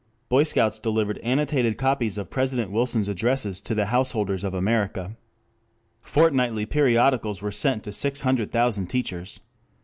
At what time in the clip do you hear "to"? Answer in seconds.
3.61-3.75, 7.83-7.93